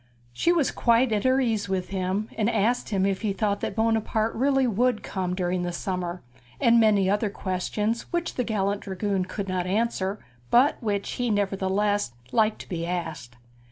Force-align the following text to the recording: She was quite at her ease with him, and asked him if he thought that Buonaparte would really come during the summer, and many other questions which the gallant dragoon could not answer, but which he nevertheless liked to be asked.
She 0.33 0.51
was 0.51 0.71
quite 0.71 1.11
at 1.11 1.25
her 1.25 1.39
ease 1.39 1.69
with 1.69 1.89
him, 1.89 2.27
and 2.35 2.49
asked 2.49 2.89
him 2.89 3.05
if 3.05 3.21
he 3.21 3.33
thought 3.33 3.59
that 3.59 3.75
Buonaparte 3.75 4.33
would 4.35 4.41
really 4.65 4.99
come 4.99 5.35
during 5.35 5.61
the 5.61 5.71
summer, 5.71 6.23
and 6.59 6.79
many 6.79 7.07
other 7.07 7.29
questions 7.29 8.11
which 8.11 8.33
the 8.33 8.43
gallant 8.43 8.81
dragoon 8.81 9.25
could 9.25 9.47
not 9.47 9.67
answer, 9.67 10.17
but 10.49 10.81
which 10.81 11.07
he 11.11 11.29
nevertheless 11.29 12.13
liked 12.31 12.59
to 12.61 12.67
be 12.69 12.83
asked. 12.83 13.35